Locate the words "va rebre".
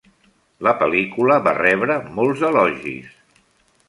1.47-1.97